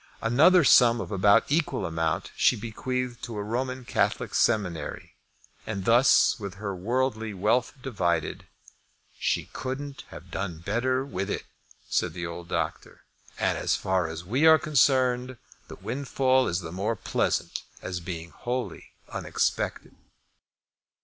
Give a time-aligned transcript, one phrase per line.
[0.23, 5.13] Another sum of about equal amount she bequeathed to a Roman Catholic seminary;
[5.67, 8.47] and thus was her worldly wealth divided.
[9.19, 11.43] "She couldn't have done better with it,"
[11.87, 13.03] said the old doctor;
[13.37, 15.37] "and as far as we are concerned,
[15.67, 19.95] the windfall is the more pleasant as being wholly unexpected."